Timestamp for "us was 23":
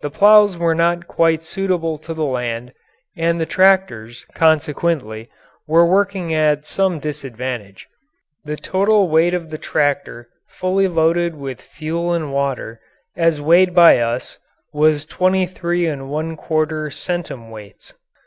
13.98-15.82